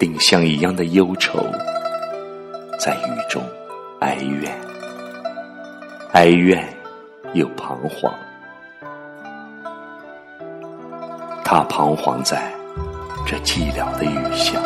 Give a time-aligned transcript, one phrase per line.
[0.00, 1.44] 丁香一样的忧愁，
[2.78, 3.42] 在雨中
[4.00, 4.50] 哀怨，
[6.12, 6.66] 哀怨
[7.34, 8.10] 又彷徨，
[11.44, 12.50] 她彷徨在。
[13.26, 14.62] 这寂寥的雨巷，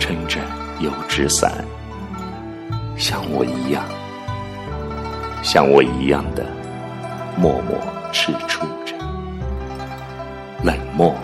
[0.00, 0.40] 撑着
[0.80, 1.64] 油纸伞，
[2.98, 3.84] 像我一样，
[5.44, 6.44] 像我一样的
[7.36, 7.78] 默默
[8.12, 8.96] 踟蹰着，
[10.64, 11.14] 冷漠、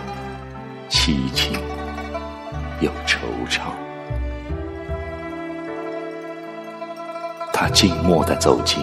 [7.61, 8.81] 他静默的走近，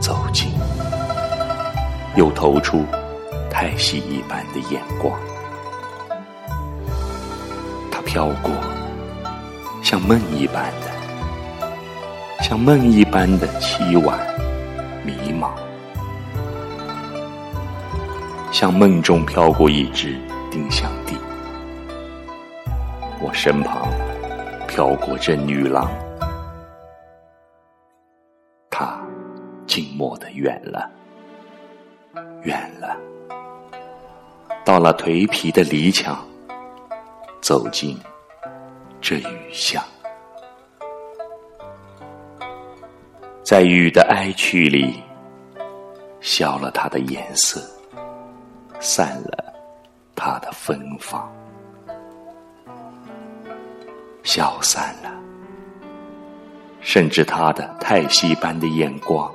[0.00, 0.52] 走近，
[2.14, 2.84] 又投出。
[3.50, 5.12] 太息一般的眼光，
[7.90, 8.52] 他飘过，
[9.82, 14.16] 像梦一般的，像梦一般的凄婉、
[15.04, 15.50] 迷茫，
[18.52, 20.16] 像梦中飘过一只
[20.52, 21.16] 丁香地。
[23.20, 23.88] 我身旁
[24.68, 25.90] 飘过这女郎，
[29.74, 30.88] 静默的远了，
[32.44, 32.96] 远了。
[34.64, 36.24] 到了颓皮的篱墙，
[37.40, 37.98] 走进
[39.00, 39.82] 这雨巷，
[43.42, 45.02] 在雨的哀曲里，
[46.20, 47.60] 消了它的颜色，
[48.78, 49.52] 散了
[50.14, 51.28] 它的芬芳，
[54.22, 55.10] 消散了，
[56.80, 59.34] 甚至他的太息般的眼光，